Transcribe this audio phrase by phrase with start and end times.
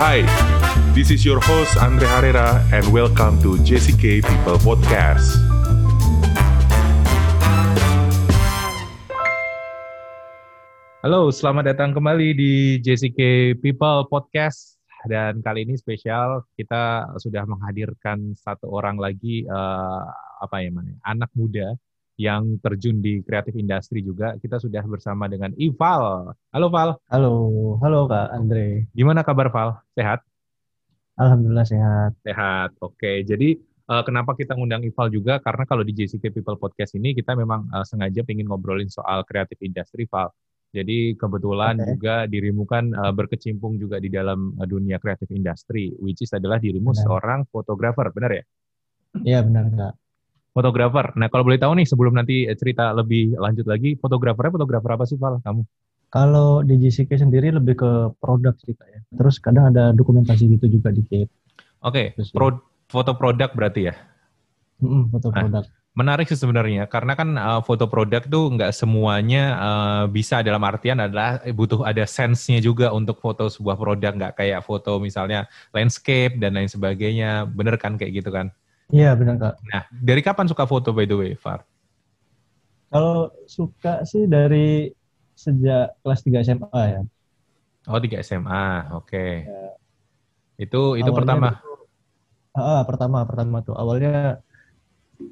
[0.00, 0.24] Hi,
[0.96, 5.36] this is your host Andre Herrera and welcome to JCK People Podcast.
[11.04, 14.80] Halo, selamat datang kembali di JCK People Podcast.
[15.04, 20.00] Dan kali ini spesial, kita sudah menghadirkan satu orang lagi, uh,
[20.40, 21.76] apa ya namanya, anak muda
[22.20, 24.36] yang terjun di kreatif industri juga.
[24.36, 26.36] Kita sudah bersama dengan Ival.
[26.52, 27.00] Halo Val.
[27.08, 27.32] Halo,
[27.80, 28.84] halo Kak Andre.
[28.92, 29.80] Gimana kabar Val?
[29.96, 30.20] Sehat?
[31.16, 32.12] Alhamdulillah sehat.
[32.20, 32.76] Sehat.
[32.84, 33.56] Oke, jadi
[33.88, 35.40] uh, kenapa kita ngundang Ival juga?
[35.40, 39.56] Karena kalau di JCK People Podcast ini kita memang uh, sengaja ingin ngobrolin soal kreatif
[39.64, 40.28] industri, Val.
[40.70, 41.88] Jadi kebetulan okay.
[41.96, 46.60] juga dirimu kan uh, berkecimpung juga di dalam uh, dunia kreatif industri, which is adalah
[46.60, 47.00] dirimu benar.
[47.00, 48.44] seorang fotografer, benar ya?
[49.24, 49.94] Iya benar kak.
[50.50, 51.14] Fotografer.
[51.14, 55.16] Nah kalau boleh tahu nih sebelum nanti cerita lebih lanjut lagi, fotografernya fotografer apa sih
[55.16, 55.62] Val kamu?
[56.10, 59.00] Kalau di JCK sendiri lebih ke produk sih kak ya.
[59.14, 61.30] Terus kadang ada dokumentasi gitu juga dikit.
[61.86, 62.34] Oke, okay.
[62.34, 62.58] Pro,
[62.90, 63.94] foto produk berarti ya?
[64.82, 68.70] Mm -mm, foto nah, produk menarik sih sebenarnya karena kan uh, foto produk tuh nggak
[68.70, 74.34] semuanya uh, bisa dalam artian adalah butuh ada sense-nya juga untuk foto sebuah produk nggak
[74.38, 78.54] kayak foto misalnya landscape dan lain sebagainya bener kan kayak gitu kan
[78.90, 81.66] iya benar kak nah dari kapan suka foto by the way Far
[82.90, 84.90] kalau suka sih dari
[85.38, 87.00] sejak kelas 3 SMA ya
[87.88, 89.46] oh 3 SMA oke okay.
[89.46, 89.64] ya.
[90.60, 94.42] itu itu pertama itu, ah, pertama pertama tuh awalnya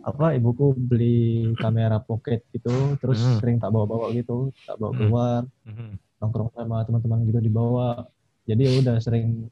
[0.04, 3.40] apa ibuku beli kamera pocket gitu terus hmm.
[3.40, 4.98] sering tak bawa-bawa gitu tak bawa hmm.
[5.00, 5.92] keluar hmm.
[6.20, 8.04] nongkrong sama teman-teman gitu dibawa
[8.44, 9.48] jadi ya udah sering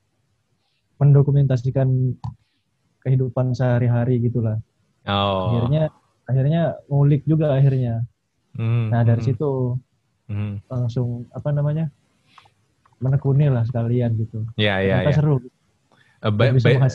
[0.96, 2.16] mendokumentasikan
[3.06, 4.58] kehidupan sehari-hari gitulah
[5.06, 5.54] oh.
[5.54, 5.94] akhirnya
[6.26, 8.02] akhirnya ngulik juga akhirnya
[8.58, 8.90] hmm.
[8.90, 9.28] nah dari hmm.
[9.30, 9.78] situ
[10.26, 10.66] hmm.
[10.66, 11.86] langsung apa namanya
[12.98, 15.14] menekuni lah sekalian gitu ya ya, ya.
[15.14, 15.38] seru
[16.16, 16.88] Uh, ba ba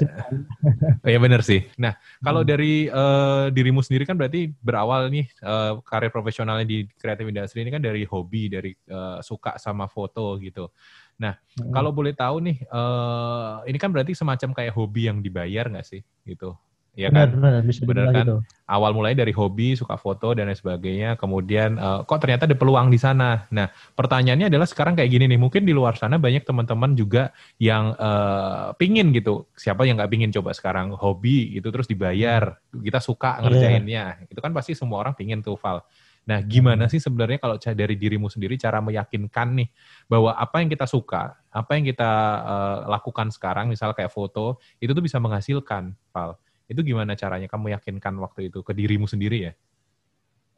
[1.14, 1.62] ya benar sih.
[1.78, 1.94] Nah,
[2.26, 2.50] kalau hmm.
[2.50, 7.70] dari uh, dirimu sendiri kan berarti berawal nih uh, karir profesionalnya di kreatif industri ini
[7.70, 10.74] kan dari hobi, dari uh, suka sama foto gitu.
[11.22, 11.70] Nah, hmm.
[11.70, 16.02] kalau boleh tahu nih, uh, ini kan berarti semacam kayak hobi yang dibayar nggak sih,
[16.26, 16.58] gitu?
[16.92, 17.32] ya kan?
[17.32, 18.26] Benar, bisa benar kan?
[18.28, 18.38] Gitu.
[18.68, 22.88] Awal mulai dari hobi, suka foto dan lain sebagainya, kemudian uh, kok ternyata ada peluang
[22.88, 23.48] di sana.
[23.52, 27.96] Nah, pertanyaannya adalah sekarang kayak gini nih, mungkin di luar sana banyak teman-teman juga yang
[27.96, 29.48] uh, pingin gitu.
[29.56, 33.42] Siapa yang nggak pingin coba sekarang hobi itu terus dibayar, kita suka iya.
[33.44, 34.06] ngerjainnya.
[34.24, 34.32] Yeah.
[34.32, 35.84] Itu kan pasti semua orang pingin tuh, Val.
[36.22, 39.70] Nah, gimana sih sebenarnya kalau dari dirimu sendiri cara meyakinkan nih
[40.06, 42.12] bahwa apa yang kita suka, apa yang kita
[42.46, 46.38] uh, lakukan sekarang, misal kayak foto, itu tuh bisa menghasilkan, Val
[46.72, 49.54] itu gimana caranya kamu yakinkan waktu itu ke dirimu sendiri ya?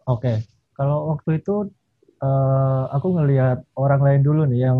[0.05, 0.37] Oke, okay.
[0.77, 1.73] kalau waktu itu
[2.21, 4.79] uh, aku ngelihat orang lain dulu nih yang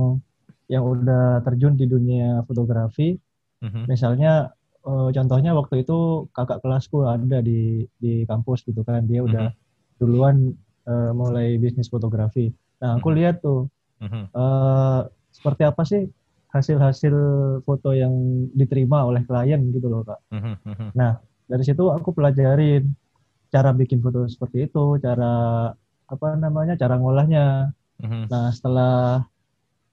[0.70, 3.18] yang udah terjun di dunia fotografi.
[3.66, 3.84] Mm-hmm.
[3.90, 4.54] Misalnya
[4.86, 9.98] uh, contohnya waktu itu kakak kelasku ada di di kampus gitu kan, dia udah mm-hmm.
[9.98, 10.54] duluan
[10.88, 12.52] uh, mulai bisnis fotografi.
[12.84, 13.20] Nah aku mm-hmm.
[13.20, 13.68] lihat tuh
[14.04, 14.24] mm-hmm.
[14.36, 16.04] uh, seperti apa sih
[16.54, 17.16] hasil-hasil
[17.66, 18.14] foto yang
[18.54, 20.20] diterima oleh klien gitu loh kak.
[20.30, 20.94] Mm-hmm.
[20.94, 21.18] Nah
[21.50, 22.94] dari situ aku pelajarin
[23.50, 25.70] cara bikin foto seperti itu, cara
[26.10, 27.74] apa namanya, cara ngolahnya.
[28.02, 28.24] Mm-hmm.
[28.30, 29.26] Nah setelah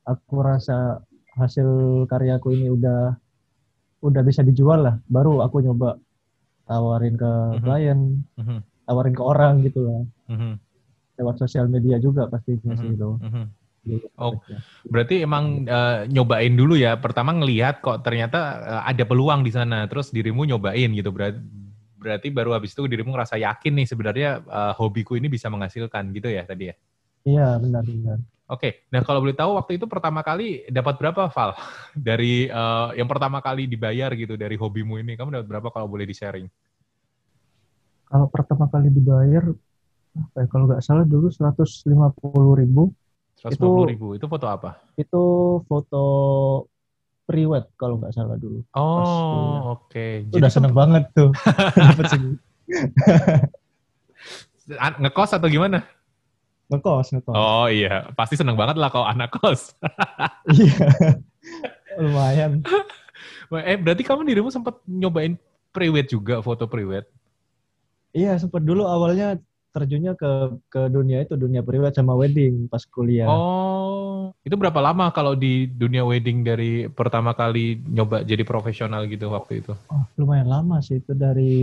[0.04, 1.00] aku rasa
[1.36, 3.16] hasil karyaku ini udah
[4.00, 6.00] udah bisa dijual lah, baru aku nyoba
[6.64, 8.24] tawarin ke klien,
[8.88, 10.02] tawarin ke orang gitu lah.
[10.32, 10.52] Mm-hmm.
[11.20, 12.80] Lewat sosial media juga pastinya mm-hmm.
[12.80, 13.10] sih itu.
[13.20, 13.46] Mm-hmm
[14.20, 14.36] Oh,
[14.84, 17.00] berarti emang uh, nyobain dulu ya.
[17.00, 21.08] Pertama ngelihat kok ternyata uh, ada peluang di sana, terus dirimu nyobain gitu.
[21.08, 21.40] Berarti,
[21.96, 26.28] berarti baru habis itu dirimu ngerasa yakin nih sebenarnya uh, hobiku ini bisa menghasilkan gitu
[26.28, 26.74] ya tadi ya?
[27.24, 28.18] Iya benar benar.
[28.50, 31.54] Oke, nah kalau boleh tahu waktu itu pertama kali dapat berapa Val
[32.08, 35.16] dari uh, yang pertama kali dibayar gitu dari hobimu ini?
[35.16, 36.46] Kamu dapat berapa kalau boleh di sharing?
[38.10, 39.54] Kalau pertama kali dibayar,
[40.10, 42.90] apa ya, kalau nggak salah dulu seratus lima puluh ribu
[43.40, 44.06] 150 itu, ribu.
[44.12, 44.76] Itu foto apa?
[45.00, 45.22] Itu
[45.64, 46.04] foto
[47.24, 48.60] priwet kalau nggak salah dulu.
[48.76, 49.88] Oh, oke.
[49.88, 50.28] Okay.
[50.28, 51.32] Udah seneng banget tuh.
[55.00, 55.82] ngekos atau gimana?
[56.68, 57.34] Ngekos, ngekos.
[57.34, 59.72] Oh iya, pasti seneng banget lah kalau anak kos.
[60.54, 60.86] iya,
[61.96, 62.60] lumayan.
[63.50, 65.34] Eh berarti kamu dirimu sempat nyobain
[65.74, 67.10] priwet juga, foto priwet?
[68.14, 73.30] Iya, sempat dulu awalnya terjunnya ke ke dunia itu dunia priwet sama wedding pas kuliah.
[73.30, 79.30] Oh, itu berapa lama kalau di dunia wedding dari pertama kali nyoba jadi profesional gitu
[79.30, 79.72] waktu itu?
[79.88, 81.54] Oh, lumayan lama sih itu dari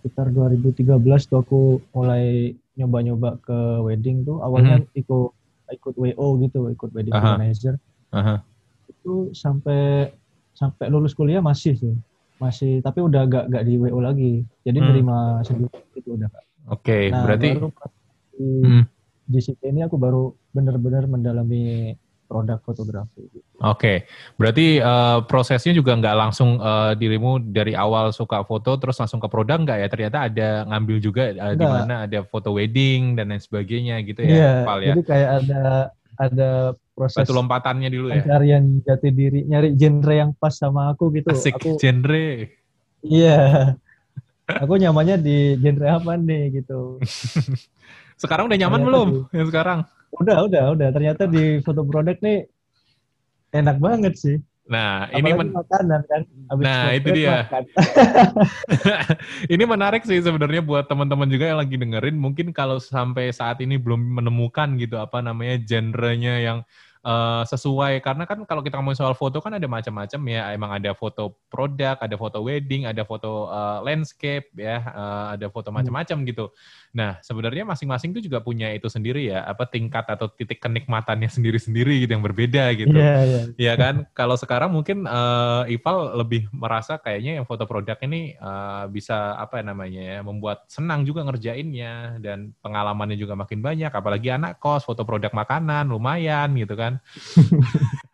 [0.00, 1.60] sekitar 2013 tuh aku
[1.96, 4.44] mulai nyoba-nyoba ke wedding tuh.
[4.44, 5.00] Awalnya hmm.
[5.00, 5.30] ikut
[5.68, 7.36] ikut WO gitu, ikut wedding Aha.
[7.36, 7.74] organizer.
[8.12, 8.44] Aha.
[8.88, 10.12] Itu sampai
[10.52, 11.94] sampai lulus kuliah masih sih
[12.38, 14.86] masih tapi udah gak gak di WO lagi jadi hmm.
[14.86, 16.30] nerima sendiri itu udah
[16.68, 17.68] oke okay, nah, berarti baru
[18.38, 18.84] di hmm.
[19.28, 21.92] GCP ini aku baru benar-benar mendalami
[22.28, 23.24] produk fotografi.
[23.32, 23.40] Gitu.
[23.58, 23.96] Oke, okay.
[24.36, 29.26] berarti uh, prosesnya juga nggak langsung uh, dirimu dari awal suka foto terus langsung ke
[29.32, 29.88] produk nggak ya?
[29.88, 34.62] Ternyata ada ngambil juga uh, di mana ada foto wedding dan lain sebagainya gitu ya,
[34.62, 34.92] yeah, ya.
[34.92, 35.62] Jadi kayak ada
[36.18, 36.50] ada
[36.92, 38.20] proses Batu lompatannya dulu ya.
[38.22, 41.32] Pencarian jati diri, nyari genre yang pas sama aku gitu.
[41.32, 42.52] Asik aku, genre.
[43.02, 43.74] Iya.
[44.48, 46.96] Aku nyamannya di genre apa nih gitu.
[48.22, 49.08] sekarang udah nyaman belum?
[49.36, 49.78] Yang sekarang?
[50.16, 50.88] Udah, udah, udah.
[50.90, 52.48] Ternyata di foto produk nih
[53.52, 54.36] enak banget sih.
[54.68, 56.22] Nah, Apalagi ini men makanan kan.
[56.52, 57.48] Abis nah, itu dia.
[59.54, 62.16] ini menarik sih sebenarnya buat teman-teman juga yang lagi dengerin.
[62.20, 66.58] Mungkin kalau sampai saat ini belum menemukan gitu apa namanya genrenya yang
[67.04, 68.00] uh, sesuai.
[68.02, 70.42] Karena kan kalau kita ngomong soal foto kan ada macam-macam ya.
[70.54, 75.68] Emang ada foto produk ada foto wedding ada foto uh, landscape ya uh, ada foto
[75.68, 75.76] hmm.
[75.82, 76.46] macam-macam gitu.
[76.96, 79.44] Nah sebenarnya masing-masing itu juga punya itu sendiri ya.
[79.44, 82.96] Apa tingkat atau titik kenikmatannya sendiri-sendiri gitu yang berbeda gitu.
[82.96, 83.44] Yeah, yeah.
[83.60, 84.08] ya kan?
[84.16, 89.60] Kalau sekarang mungkin uh, Ival lebih merasa kayaknya yang foto produk ini uh, bisa apa
[89.60, 92.22] namanya ya membuat senang juga ngerjainnya.
[92.22, 93.92] Dan pengalamannya juga makin banyak.
[93.92, 96.87] Apalagi anak kos foto produk makanan lumayan gitu kan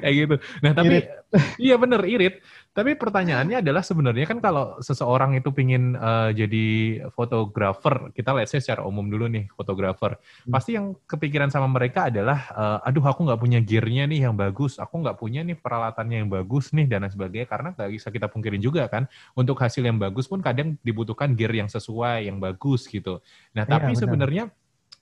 [0.00, 0.34] kayak gitu.
[0.64, 1.06] Nah tapi irit.
[1.66, 2.40] iya bener irit.
[2.72, 6.66] Tapi pertanyaannya adalah sebenarnya kan kalau seseorang itu pingin uh, jadi
[7.10, 10.52] fotografer, kita lihat say secara umum dulu nih fotografer, hmm.
[10.54, 14.78] pasti yang kepikiran sama mereka adalah, uh, aduh aku nggak punya gearnya nih yang bagus,
[14.78, 17.48] aku nggak punya nih peralatannya yang bagus nih dan lain sebagainya.
[17.50, 21.50] Karena nggak bisa kita pungkirin juga kan, untuk hasil yang bagus pun kadang dibutuhkan gear
[21.50, 23.18] yang sesuai, yang bagus gitu.
[23.58, 24.54] Nah iya, tapi sebenarnya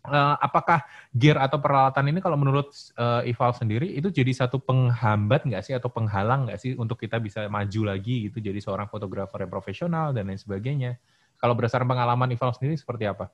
[0.07, 5.45] Uh, apakah gear atau peralatan ini kalau menurut uh, Ival sendiri itu jadi satu penghambat
[5.45, 9.43] nggak sih atau penghalang nggak sih untuk kita bisa maju lagi gitu jadi seorang fotografer
[9.43, 10.97] yang profesional dan lain sebagainya?
[11.37, 13.29] Kalau berdasarkan pengalaman Ival sendiri seperti apa?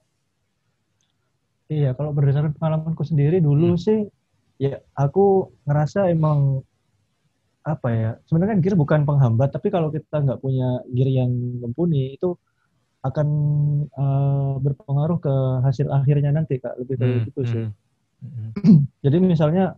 [1.70, 3.80] Iya, kalau berdasarkan pengalamanku sendiri dulu hmm.
[3.80, 4.00] sih
[4.62, 6.62] ya aku ngerasa emang
[7.62, 11.30] apa ya sebenarnya kan gear bukan penghambat tapi kalau kita nggak punya gear yang
[11.62, 12.34] mumpuni itu
[13.02, 13.28] akan
[13.99, 15.34] uh, berpengaruh ke
[15.66, 17.64] hasil akhirnya nanti kak lebih kayak hmm, gitu sih.
[18.22, 18.87] Hmm.
[19.04, 19.75] Jadi misalnya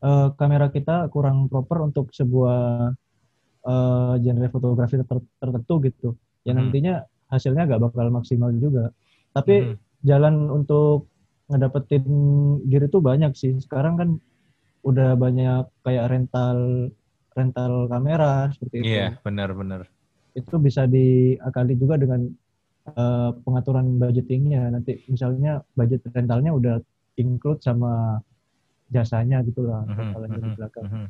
[0.00, 2.88] uh, kamera kita kurang proper untuk sebuah
[3.68, 6.08] uh, genre fotografi ter tertentu gitu,
[6.48, 6.58] ya hmm.
[6.64, 6.94] nantinya
[7.28, 8.88] hasilnya gak bakal maksimal juga.
[9.36, 9.76] Tapi hmm.
[10.00, 11.12] jalan untuk
[11.52, 12.04] ngedapetin
[12.64, 13.52] gear itu banyak sih.
[13.60, 14.08] Sekarang kan
[14.84, 16.88] udah banyak kayak rental
[17.36, 18.88] rental kamera seperti itu.
[18.88, 19.84] Iya, benar-benar.
[20.32, 22.24] Itu bisa diakali juga dengan
[22.92, 26.76] uh, pengaturan budgetingnya nanti misalnya budget rentalnya udah
[27.16, 28.20] include sama
[28.92, 31.06] jasanya gitulah mm -hmm, mm -hmm, di belakang mm -hmm.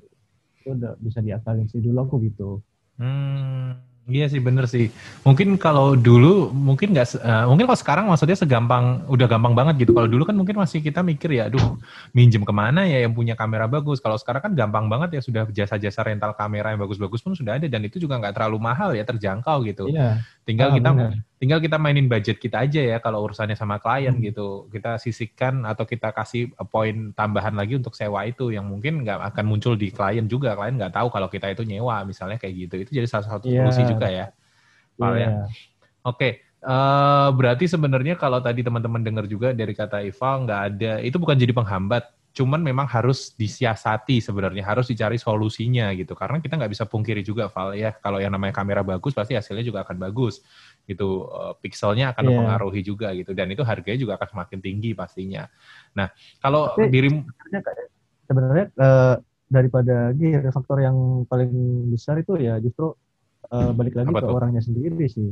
[0.62, 2.50] itu udah bisa diakalin sih dulu aku gitu.
[2.96, 3.74] Hmm.
[4.04, 4.92] Iya sih bener sih.
[5.24, 9.96] Mungkin kalau dulu mungkin nggak uh, mungkin kalau sekarang maksudnya segampang udah gampang banget gitu.
[9.96, 11.80] Kalau dulu kan mungkin masih kita mikir ya, aduh
[12.12, 14.04] minjem ke mana ya yang punya kamera bagus.
[14.04, 17.64] Kalau sekarang kan gampang banget ya sudah jasa-jasa rental kamera yang bagus-bagus pun sudah ada
[17.64, 19.88] dan itu juga nggak terlalu mahal ya terjangkau gitu.
[19.88, 20.20] Iya.
[20.44, 21.12] Tinggal ah, kita bener.
[21.40, 24.24] tinggal kita mainin budget kita aja ya kalau urusannya sama klien hmm.
[24.28, 24.68] gitu.
[24.68, 29.44] Kita sisihkan atau kita kasih poin tambahan lagi untuk sewa itu yang mungkin nggak akan
[29.48, 30.52] muncul di klien juga.
[30.52, 32.74] Klien nggak tahu kalau kita itu nyewa misalnya kayak gitu.
[32.84, 33.64] Itu jadi salah satu yeah.
[33.64, 34.26] solusi juga ya.
[35.00, 35.16] Yeah.
[35.16, 35.28] ya.
[35.40, 35.48] Oke,
[36.04, 36.32] okay.
[36.60, 41.16] uh, eh, berarti sebenarnya kalau tadi teman-teman dengar juga dari kata Ival nggak ada, itu
[41.16, 46.18] bukan jadi penghambat, cuman memang harus disiasati sebenarnya, harus dicari solusinya gitu.
[46.18, 49.62] Karena kita nggak bisa pungkiri juga, Val ya, kalau yang namanya kamera bagus pasti hasilnya
[49.62, 50.42] juga akan bagus,
[50.82, 51.30] gitu.
[51.30, 52.30] Uh, pixelnya akan yeah.
[52.34, 55.46] mempengaruhi juga gitu, dan itu harganya juga akan semakin tinggi pastinya.
[55.94, 56.10] Nah,
[56.42, 57.08] kalau Tapi, diri
[58.26, 59.14] sebenarnya uh,
[59.46, 61.54] daripada gear faktor yang paling
[61.94, 62.90] besar itu ya justru
[63.54, 64.34] uh, balik lagi Apa ke tuh?
[64.34, 65.30] orangnya sendiri sih.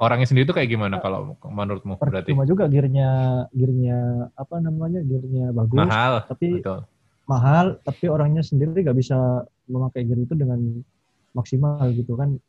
[0.00, 2.32] Orangnya sendiri itu kayak gimana kalau menurutmu berarti?
[2.32, 3.08] Cuma juga gearnya
[3.52, 5.76] gearnya apa namanya gearnya bagus.
[5.76, 6.24] Mahal.
[6.24, 6.80] Tapi betul.
[7.28, 10.80] mahal, tapi orangnya sendiri nggak bisa memakai gear itu dengan
[11.36, 12.40] maksimal gitu kan.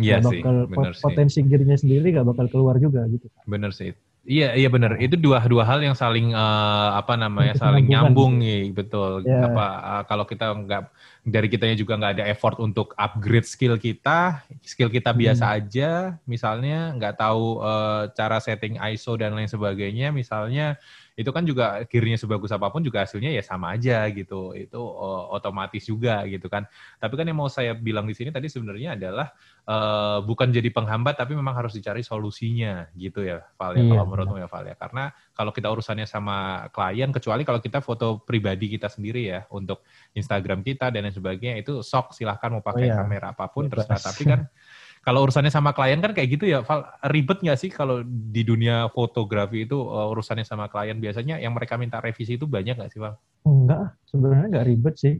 [0.00, 0.40] Iya sih.
[0.40, 0.72] Bakal
[1.04, 1.44] potensi sih.
[1.44, 3.28] gearnya sendiri nggak bakal keluar juga gitu.
[3.44, 3.92] Bener sih.
[4.26, 4.98] Iya iya benar.
[4.98, 9.22] Itu dua dua hal yang saling uh, apa namanya saling nyambung nih betul.
[9.22, 9.46] Yeah.
[9.46, 10.82] Apa uh, kalau kita nggak
[11.26, 15.56] dari kitanya juga nggak ada effort untuk upgrade skill kita, skill kita biasa hmm.
[15.58, 15.90] aja,
[16.26, 20.78] misalnya nggak tahu uh, cara setting ISO dan lain sebagainya, misalnya
[21.16, 24.52] itu kan juga gearnya sebagus apa pun juga hasilnya ya sama aja gitu.
[24.52, 26.68] Itu uh, otomatis juga gitu kan.
[27.00, 29.32] Tapi kan yang mau saya bilang di sini tadi sebenarnya adalah
[29.64, 34.04] uh, bukan jadi penghambat tapi memang harus dicari solusinya gitu ya Val ya iya, kalau
[34.12, 34.76] menurutmu ya Val ya.
[34.76, 39.88] Karena kalau kita urusannya sama klien kecuali kalau kita foto pribadi kita sendiri ya untuk
[40.12, 42.96] Instagram kita dan lain sebagainya itu sok silahkan mau pakai oh, iya.
[43.00, 44.04] kamera apa pun terserah.
[44.04, 44.40] Tapi kan
[45.06, 48.90] kalau urusannya sama klien kan kayak gitu ya, Val, ribet nggak sih kalau di dunia
[48.90, 52.98] fotografi itu uh, urusannya sama klien biasanya yang mereka minta revisi itu banyak nggak sih,
[52.98, 53.14] Val?
[53.46, 55.14] Enggak, sebenarnya nggak ribet sih,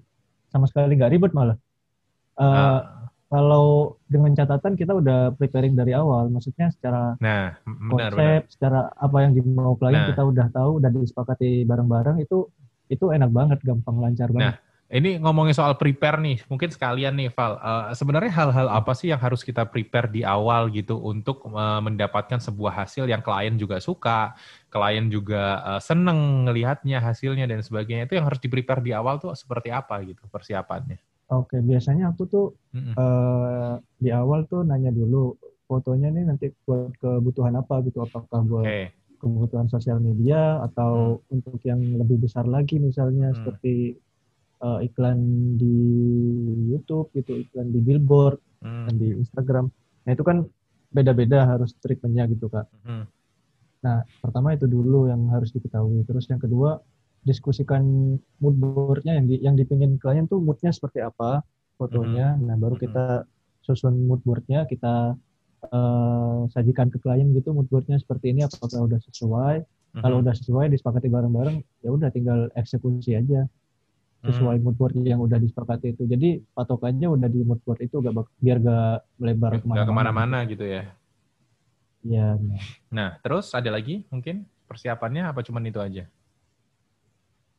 [0.50, 1.54] sama sekali nggak ribet malah.
[2.34, 2.82] Uh, nah.
[3.26, 8.50] Kalau dengan catatan kita udah preparing dari awal, maksudnya secara nah, benar, konsep, benar.
[8.50, 10.10] secara apa yang dimau klien nah.
[10.10, 12.50] kita udah tahu, udah disepakati bareng-bareng itu
[12.90, 14.58] itu enak banget, gampang lancar banget.
[14.58, 19.10] Nah, ini ngomongin soal prepare nih, mungkin sekalian nih Val, uh, sebenarnya hal-hal apa sih
[19.10, 23.82] yang harus kita prepare di awal gitu untuk uh, mendapatkan sebuah hasil yang klien juga
[23.82, 24.38] suka,
[24.70, 29.18] klien juga uh, seneng ngelihatnya hasilnya dan sebagainya, itu yang harus di prepare di awal
[29.18, 31.02] tuh seperti apa gitu persiapannya?
[31.34, 32.94] Oke, biasanya aku tuh mm -hmm.
[32.94, 35.34] uh, di awal tuh nanya dulu
[35.66, 38.94] fotonya nih nanti buat kebutuhan apa gitu, apakah buat okay.
[39.18, 41.34] kebutuhan sosial media atau hmm.
[41.34, 43.36] untuk yang lebih besar lagi misalnya hmm.
[43.42, 43.98] seperti
[44.62, 45.18] uh, iklan
[45.60, 45.76] di
[46.72, 48.84] YouTube gitu, iklan di billboard hmm.
[48.88, 49.66] dan di Instagram.
[50.06, 50.46] Nah itu kan
[50.92, 52.66] beda-beda harus treatmentnya gitu kak.
[52.86, 53.04] Hmm.
[53.84, 56.06] Nah pertama itu dulu yang harus diketahui.
[56.06, 56.80] Terus yang kedua
[57.26, 57.82] diskusikan
[58.38, 61.42] mood boardnya yang di, yang dipingin klien tuh moodnya seperti apa
[61.76, 62.38] fotonya.
[62.38, 62.46] Hmm.
[62.48, 63.26] Nah baru kita
[63.66, 65.18] susun mood boardnya kita
[65.75, 69.56] uh, sajikan ke klien gitu mood boardnya seperti ini apakah udah sesuai.
[69.96, 70.02] Hmm.
[70.04, 73.48] Kalau udah sesuai disepakati bareng-bareng ya udah tinggal eksekusi aja
[74.25, 74.64] sesuai hmm.
[74.64, 76.08] mood board yang udah disepakati itu.
[76.08, 79.76] Jadi patokannya udah di mood board itu gak biar gak melebar ke mana-mana.
[79.76, 80.82] Gak ke mana-mana gitu ya.
[82.06, 82.38] Iya.
[82.94, 83.18] Nah.
[83.20, 86.04] terus ada lagi mungkin persiapannya apa cuman itu aja?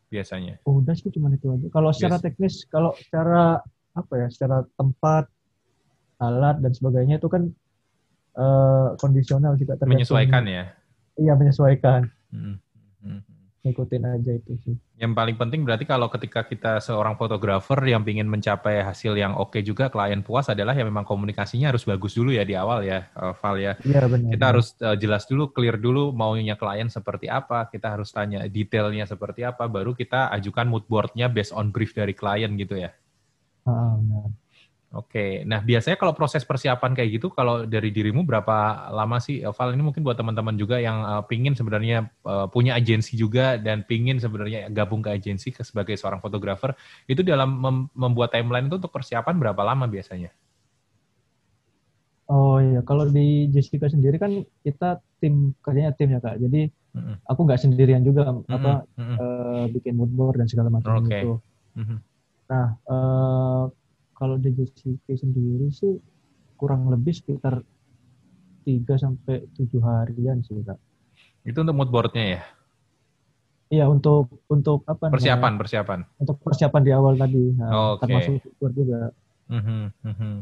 [0.08, 0.64] Biasanya.
[0.64, 1.68] Udah sih cuman itu aja.
[1.68, 2.26] Kalau secara Bias.
[2.26, 3.60] teknis, kalau secara
[3.92, 5.28] apa ya, secara tempat,
[6.18, 7.52] alat dan sebagainya itu kan
[8.40, 10.00] uh, kondisional juga tergantung.
[10.00, 10.64] Menyesuaikan ya.
[11.20, 12.08] Iya menyesuaikan.
[12.32, 12.58] Hmm.
[13.04, 13.37] Hmm
[13.68, 14.76] ngikutin aja itu sih.
[14.98, 19.54] Yang paling penting berarti kalau ketika kita seorang fotografer yang ingin mencapai hasil yang oke
[19.54, 23.12] okay juga klien puas adalah ya memang komunikasinya harus bagus dulu ya di awal ya
[23.14, 23.76] uh, Val ya.
[23.84, 24.32] Iya benar.
[24.32, 29.06] Kita harus uh, jelas dulu, clear dulu maunya klien seperti apa, kita harus tanya detailnya
[29.06, 32.96] seperti apa, baru kita ajukan mood boardnya based on brief dari klien gitu ya.
[33.68, 34.32] Ah, benar.
[34.96, 39.75] Oke, nah biasanya kalau proses persiapan kayak gitu, kalau dari dirimu berapa lama sih, Val?
[39.75, 44.15] Ini mungkin buat teman-teman juga yang uh, pingin sebenarnya uh, punya agensi juga dan pingin
[44.15, 46.72] sebenarnya gabung ke agensi ke sebagai seorang fotografer,
[47.03, 50.32] itu dalam mem membuat timeline itu untuk persiapan berapa lama biasanya?
[52.32, 56.39] Oh iya, kalau di Jessica sendiri kan kita tim kerjanya tim ya kak.
[56.39, 57.15] Jadi mm -hmm.
[57.27, 58.56] aku nggak sendirian juga mm -hmm.
[58.56, 59.17] apa mm -hmm.
[59.20, 61.27] uh, bikin mood board dan segala macam okay.
[61.27, 61.39] itu.
[61.75, 61.98] Mm -hmm.
[62.48, 63.63] Nah uh,
[64.18, 65.94] kalau di JCP sendiri sih
[66.58, 67.62] kurang lebih sekitar
[68.66, 70.82] 3 sampai 7 harian sih kak.
[71.46, 72.42] Itu untuk mood boardnya ya?
[73.68, 75.14] Iya untuk untuk apa?
[75.14, 75.62] Persiapan namanya?
[75.62, 76.00] persiapan.
[76.18, 77.44] Untuk persiapan di awal tadi.
[77.54, 78.02] Nah, okay.
[78.04, 79.00] Termasuk board juga.
[79.48, 80.36] Mm -hmm, mm -hmm.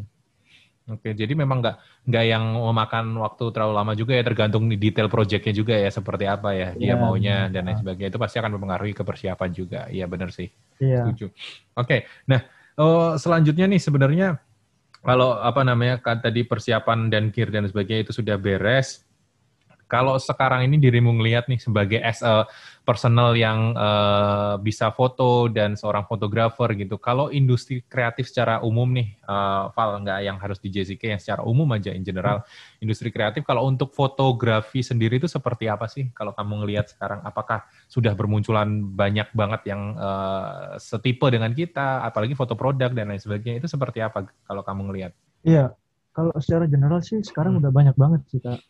[0.85, 5.09] Oke, jadi memang nggak nggak yang memakan waktu terlalu lama juga ya, tergantung di detail
[5.09, 8.13] proyeknya juga ya, seperti apa ya dia yeah, maunya dan lain sebagainya.
[8.13, 9.89] Itu pasti akan mempengaruhi ke persiapan juga.
[9.89, 10.45] Iya benar sih.
[10.77, 11.09] Iya.
[11.09, 11.33] Setuju.
[11.73, 12.37] Oke, nah
[12.75, 14.35] Oh, selanjutnya nih sebenarnya
[15.05, 19.04] kalau apa namanya kan tadi persiapan dan gear dan sebagainya itu sudah beres,
[19.85, 22.49] kalau sekarang ini dirimu ngelihat nih sebagai as a
[22.85, 29.17] personal yang uh, bisa foto dan seorang fotografer gitu, kalau industri kreatif secara umum nih,
[29.25, 32.85] uh, Val nggak yang harus di JCK yang secara umum aja in general, hmm.
[32.85, 36.09] industri kreatif kalau untuk fotografi sendiri itu seperti apa sih?
[36.13, 42.37] Kalau kamu ngelihat sekarang, apakah sudah bermunculan banyak banget yang uh, setipe dengan kita, apalagi
[42.37, 45.11] foto produk dan lain sebagainya itu seperti apa kalau kamu ngelihat?
[45.41, 45.73] Iya,
[46.13, 47.61] kalau secara general sih sekarang hmm.
[47.65, 48.61] udah banyak banget sih kak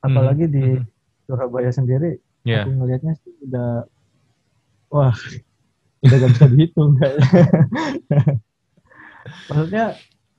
[0.00, 0.52] apalagi hmm.
[0.52, 0.86] di hmm.
[1.28, 2.64] Surabaya sendiri yeah.
[2.64, 3.84] aku ngelihatnya sih udah
[4.90, 5.14] wah
[6.00, 7.28] udah gak bisa dihitung kayaknya
[9.48, 9.84] maksudnya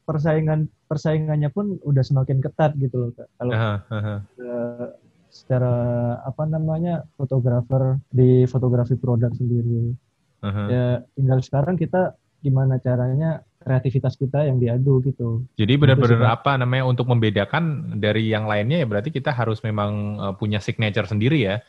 [0.03, 4.19] persaingan persaingannya pun udah semakin ketat gitu loh kak kalau uh -huh.
[4.41, 4.87] uh,
[5.31, 5.75] secara
[6.27, 9.95] apa namanya fotografer di fotografi produk sendiri
[10.43, 10.67] uh -huh.
[10.67, 15.45] ya tinggal sekarang kita gimana caranya kreativitas kita yang diadu gitu.
[15.55, 20.33] Jadi benar-benar apa namanya untuk membedakan dari yang lainnya ya berarti kita harus memang uh,
[20.33, 21.61] punya signature sendiri ya.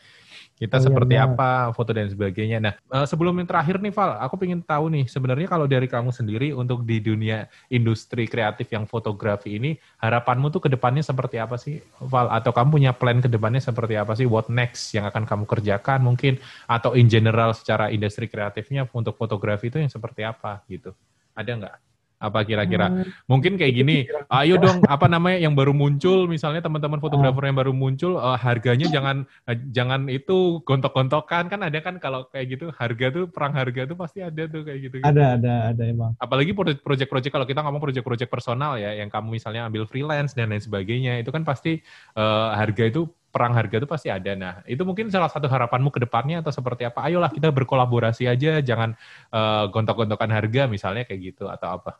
[0.53, 2.57] kita oh, iya, seperti iya, apa, foto dan sebagainya.
[2.61, 6.13] Nah, uh, sebelum yang terakhir nih Val, aku ingin tahu nih sebenarnya kalau dari kamu
[6.13, 11.57] sendiri untuk di dunia industri kreatif yang fotografi ini, harapanmu tuh ke depannya seperti apa
[11.57, 12.29] sih Val?
[12.29, 14.29] Atau kamu punya plan ke depannya seperti apa sih?
[14.29, 16.37] What next yang akan kamu kerjakan mungkin?
[16.69, 20.93] Atau in general secara industri kreatifnya untuk fotografi itu yang seperti apa gitu?
[21.33, 21.75] Ada nggak?
[22.23, 23.27] apa kira-kira hmm.
[23.27, 27.75] mungkin kayak gini ayo dong apa namanya yang baru muncul misalnya teman-teman fotografer yang baru
[27.75, 33.11] muncul uh, harganya jangan uh, jangan itu gontok-gontokan kan ada kan kalau kayak gitu harga
[33.11, 35.05] tuh perang harga tuh pasti ada tuh kayak gitu, -gitu.
[35.05, 39.67] ada ada ada emang apalagi project-project kalau kita ngomong project-project personal ya yang kamu misalnya
[39.67, 41.83] ambil freelance dan lain sebagainya itu kan pasti
[42.15, 44.37] uh, harga itu perang harga itu pasti ada.
[44.37, 47.01] Nah, itu mungkin salah satu harapanmu ke depannya atau seperti apa?
[47.09, 48.93] Ayolah kita berkolaborasi aja, jangan
[49.33, 51.97] uh, gontok-gontokan harga misalnya kayak gitu atau apa?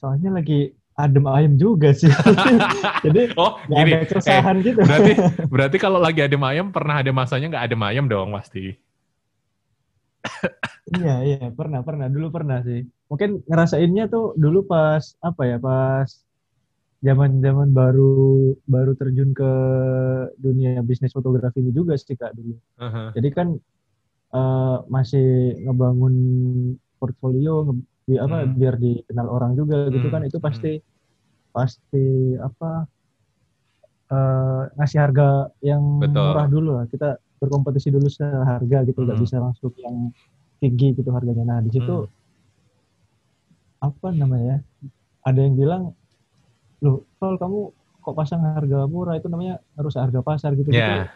[0.00, 2.08] soalnya lagi adem ayam juga sih.
[3.04, 4.80] Jadi oh, gini, ada keresahan eh, gitu.
[4.80, 5.12] Berarti
[5.52, 8.80] berarti kalau lagi adem ayam pernah ada masanya nggak adem ayam dong pasti.
[11.00, 12.88] iya iya pernah pernah dulu pernah sih.
[13.12, 16.08] Mungkin ngerasainnya tuh dulu pas apa ya pas
[17.00, 19.52] zaman zaman baru baru terjun ke
[20.36, 22.54] dunia bisnis fotografi ini juga sih kak dulu.
[22.76, 23.08] Uh-huh.
[23.16, 23.56] Jadi kan
[24.36, 26.14] uh, masih ngebangun
[27.00, 27.72] portfolio,
[28.10, 28.58] di apa hmm.
[28.58, 30.14] biar dikenal orang juga gitu hmm.
[30.18, 31.54] kan itu pasti hmm.
[31.54, 32.06] pasti
[32.42, 32.90] apa
[34.10, 36.18] uh, ngasih harga yang Betul.
[36.18, 39.24] murah dulu lah kita berkompetisi dulu secara harga gitu nggak hmm.
[39.24, 40.10] bisa langsung yang
[40.58, 42.10] tinggi gitu harganya nah di situ hmm.
[43.86, 44.58] apa namanya
[45.22, 45.94] ada yang bilang
[46.80, 47.58] loh kalau kamu
[48.00, 49.14] kok pasang harga murah?
[49.20, 50.72] Itu namanya harus harga pasar gitu.
[50.72, 51.08] Yeah.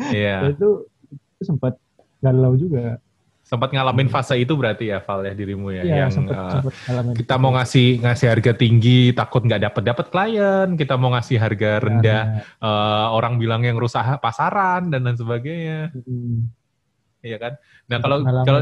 [0.00, 0.48] gitu yeah.
[0.48, 1.76] itu, itu sempat
[2.22, 2.96] galau juga.
[3.42, 6.72] Sempat ngalamin fase itu berarti ya Val ya dirimu ya, ya yang sempet, uh, sempet
[7.20, 11.82] kita mau ngasih ngasih harga tinggi takut nggak dapat dapat klien kita mau ngasih harga
[11.82, 15.90] rendah ya, uh, orang bilang yang rusak pasaran dan lain sebagainya.
[15.92, 16.48] Hmm.
[17.20, 17.52] iya kan?
[17.90, 18.60] Nah kalau kalau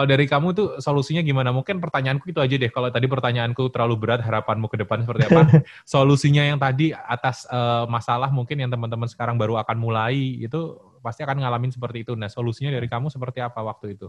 [0.00, 4.00] kalau dari kamu tuh solusinya gimana mungkin pertanyaanku itu aja deh kalau tadi pertanyaanku terlalu
[4.00, 9.04] berat harapanmu ke depan seperti apa solusinya yang tadi atas uh, masalah mungkin yang teman-teman
[9.12, 12.16] sekarang baru akan mulai itu pasti akan ngalamin seperti itu.
[12.16, 14.08] Nah, solusinya dari kamu seperti apa waktu itu?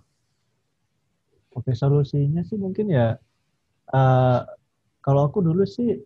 [1.51, 3.19] Oke, solusinya sih mungkin ya
[3.91, 4.39] uh,
[5.03, 5.99] kalau aku dulu sih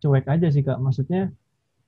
[0.00, 0.80] cuek aja sih kak.
[0.80, 1.28] Maksudnya,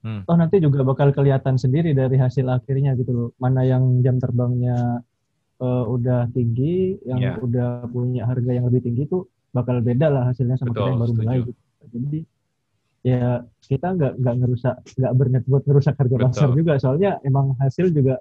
[0.04, 0.28] hmm.
[0.28, 3.28] toh nanti juga bakal kelihatan sendiri dari hasil akhirnya gitu loh.
[3.40, 5.00] Mana yang jam terbangnya
[5.60, 7.36] uh, udah tinggi, yang yeah.
[7.38, 11.00] udah punya harga yang lebih tinggi itu bakal beda lah hasilnya sama Betul, kita yang
[11.00, 11.24] baru setuju.
[11.24, 11.38] mulai.
[11.40, 11.62] Gitu.
[11.86, 12.20] Jadi
[13.06, 13.24] ya
[13.62, 16.26] kita nggak nggak ngerusak nggak berniat buat ngerusak harga Betul.
[16.26, 18.18] pasar juga soalnya emang hasil juga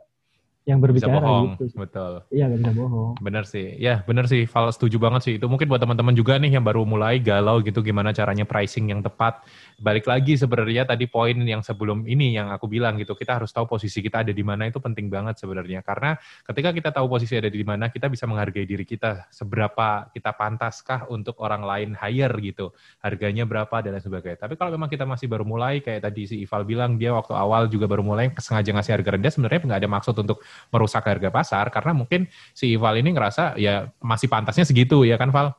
[0.66, 1.46] yang berbicara bisa bohong.
[1.62, 1.78] gitu.
[1.78, 2.12] Betul.
[2.34, 3.12] Iya, gak bisa bohong.
[3.22, 3.78] Bener sih.
[3.78, 4.50] Ya, bener sih.
[4.50, 5.34] Val setuju banget sih.
[5.38, 9.06] Itu mungkin buat teman-teman juga nih yang baru mulai galau gitu gimana caranya pricing yang
[9.06, 9.46] tepat.
[9.78, 13.14] Balik lagi sebenarnya tadi poin yang sebelum ini yang aku bilang gitu.
[13.14, 15.86] Kita harus tahu posisi kita ada di mana itu penting banget sebenarnya.
[15.86, 16.18] Karena
[16.50, 19.30] ketika kita tahu posisi ada di mana, kita bisa menghargai diri kita.
[19.30, 22.74] Seberapa kita pantaskah untuk orang lain hire gitu.
[23.06, 24.42] Harganya berapa dan lain sebagainya.
[24.42, 27.70] Tapi kalau memang kita masih baru mulai, kayak tadi si Ival bilang, dia waktu awal
[27.70, 31.68] juga baru mulai sengaja ngasih harga rendah, sebenarnya nggak ada maksud untuk merusak harga pasar
[31.70, 35.56] karena mungkin si Ival ini ngerasa ya masih pantasnya segitu ya kan Val?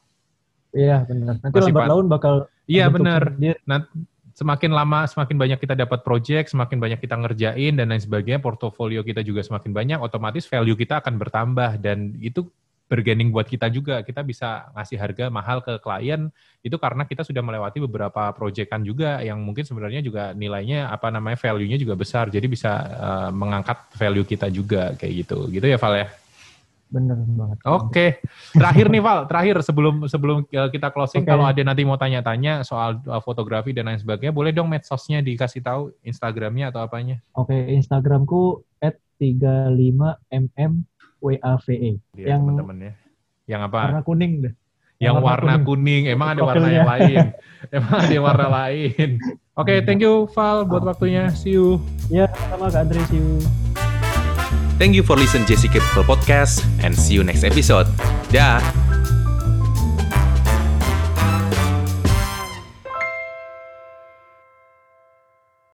[0.76, 1.40] Iya benar.
[1.40, 2.34] Nanti masih lambat laun bakal
[2.66, 3.32] Iya benar.
[3.62, 3.88] Nanti
[4.36, 9.00] semakin lama semakin banyak kita dapat project, semakin banyak kita ngerjain dan lain sebagainya, portofolio
[9.00, 12.44] kita juga semakin banyak, otomatis value kita akan bertambah dan itu
[12.86, 14.02] bergening buat kita juga.
[14.02, 16.30] Kita bisa ngasih harga mahal ke klien
[16.62, 21.38] itu karena kita sudah melewati beberapa proyekan juga yang mungkin sebenarnya juga nilainya apa namanya
[21.38, 22.30] value-nya juga besar.
[22.30, 25.50] Jadi bisa uh, mengangkat value kita juga kayak gitu.
[25.50, 26.08] Gitu ya Val ya?
[26.86, 27.58] Bener banget.
[27.66, 27.90] Oke.
[27.90, 28.10] Okay.
[28.54, 31.30] Terakhir nih Val, terakhir sebelum sebelum eh, kita closing okay.
[31.34, 35.66] kalau ada nanti mau tanya-tanya soal uh, fotografi dan lain sebagainya, boleh dong medsosnya dikasih
[35.66, 37.18] tahu Instagramnya atau apanya?
[37.34, 38.62] Oke, okay, Instagramku
[39.18, 40.72] @35mm
[41.26, 41.98] WAVE.
[42.14, 42.92] Ya, yang teman-teman ya.
[43.46, 43.80] Yang apa?
[43.90, 44.54] Warna kuning deh.
[44.96, 45.66] Yang warna, warna kuning.
[45.66, 46.02] kuning.
[46.14, 47.18] Emang ada warna yang lain.
[47.76, 49.08] Emang ada warna lain.
[49.56, 51.32] Oke, okay, thank you Val buat waktunya.
[51.34, 51.82] See you.
[52.12, 53.00] Ya, sama Kak Andre.
[53.10, 53.40] See you.
[54.76, 57.88] Thank you for listen Jessica People Podcast and see you next episode.
[58.28, 58.85] Dah.